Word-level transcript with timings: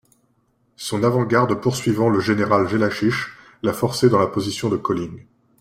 Son 0.77 1.03
avant-garde 1.03 1.61
poursuivant 1.61 2.09
le 2.09 2.19
général 2.19 2.67
Jellachich, 2.67 3.27
l'a 3.61 3.71
forcé 3.71 4.09
dans 4.09 4.17
la 4.17 4.25
position 4.25 4.67
de 4.67 4.77
Colling. 4.77 5.27